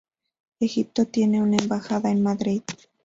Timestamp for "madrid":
2.23-2.63